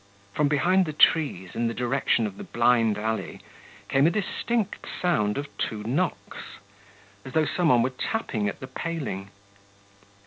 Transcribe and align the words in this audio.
From 0.33 0.47
behind 0.47 0.87
the 0.87 0.93
trees, 0.93 1.53
in 1.53 1.67
the 1.67 1.75
direction 1.75 2.25
of 2.25 2.37
the 2.37 2.43
blind 2.43 2.97
alley, 2.97 3.39
came 3.87 4.07
a 4.07 4.09
distinct 4.09 4.87
sound 4.99 5.37
of 5.37 5.55
two 5.59 5.83
knocks, 5.83 6.57
as 7.23 7.33
though 7.33 7.45
some 7.45 7.69
one 7.69 7.83
were 7.83 7.91
tapping 7.91 8.49
at 8.49 8.59
the 8.61 8.67
paling. 8.67 9.29